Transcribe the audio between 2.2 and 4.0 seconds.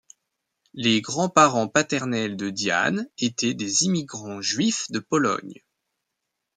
de Diane étaient des